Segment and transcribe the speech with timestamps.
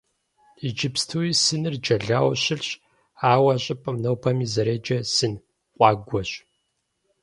[0.67, 2.69] Иджыпстуи сыныр джэлауэ щылъщ,
[3.31, 5.33] ауэ а щӀыпӀэм нобэми зэреджэр «Сын
[5.75, 6.31] къуагуэщ».